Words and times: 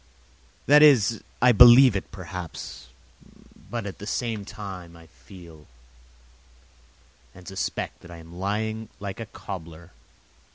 That 0.65 0.81
is, 0.81 1.21
I 1.43 1.51
believe 1.51 1.95
it, 1.95 2.09
perhaps, 2.09 2.87
but 3.69 3.85
at 3.85 3.99
the 3.99 4.07
same 4.07 4.45
time 4.45 4.97
I 4.97 5.05
feel 5.05 5.67
and 7.35 7.47
suspect 7.47 7.99
that 7.99 8.09
I 8.09 8.17
am 8.17 8.39
lying 8.39 8.89
like 8.99 9.19
a 9.19 9.27
cobbler. 9.27 9.91